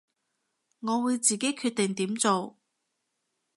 [0.79, 2.57] 我會自己決定點做